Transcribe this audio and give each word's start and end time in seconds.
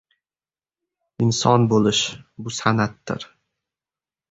Inson 1.25 1.69
bo‘lish— 1.75 2.01
bu 2.47 2.57
san’atdir. 2.63 3.31